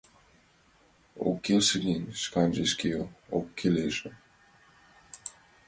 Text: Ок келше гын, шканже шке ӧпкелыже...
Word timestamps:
Ок 1.27 1.37
келше 1.45 1.75
гын, 1.85 2.03
шканже 2.23 2.63
шке 2.71 2.89
ӧпкелыже... 3.37 4.09